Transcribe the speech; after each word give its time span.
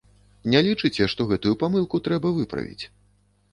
Не 0.53 0.61
лічыце, 0.67 1.03
што 1.13 1.27
гэтую 1.33 1.53
памылку 1.65 2.03
трэба 2.09 2.35
выправіць? 2.41 2.83